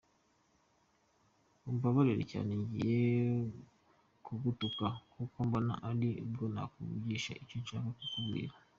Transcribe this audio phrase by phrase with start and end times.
[1.69, 3.03] umbabarire cyane ngiye
[4.25, 8.53] kugutuka kuko mbona ari bwo nakumvisha icyo nshaka kukubwira.